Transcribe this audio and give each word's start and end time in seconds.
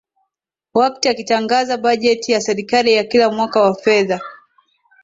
wakti 0.73 1.07
akitangaza 1.09 1.77
bajeti 1.77 2.31
ya 2.31 2.41
serikali 2.41 2.93
ya 2.93 3.03
kila 3.03 3.29
mwaka 3.29 3.61
wa 3.61 3.73
fedha 3.75 4.19